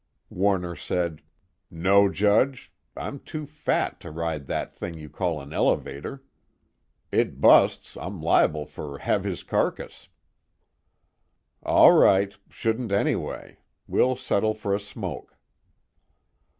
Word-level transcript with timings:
Warner 0.31 0.75
said: 0.75 1.21
"No, 1.69 2.09
Judge, 2.09 2.73
I'm 2.97 3.19
too 3.19 3.45
fat 3.45 3.99
to 3.99 4.09
ride 4.09 4.47
that 4.47 4.73
thing 4.73 4.95
you 4.97 5.09
call 5.11 5.39
an 5.39 5.53
elevator. 5.53 6.23
It 7.11 7.39
busts, 7.39 7.95
I'm 7.95 8.19
liable 8.19 8.65
for 8.65 8.97
have 8.97 9.23
his 9.23 9.43
carcass." 9.43 10.07
"All 11.61 11.91
right 11.93 12.35
shouldn't 12.49 12.91
anyway. 12.91 13.59
We'll 13.85 14.15
settle 14.15 14.55
for 14.55 14.73
a 14.73 14.79
smoke." 14.79 15.37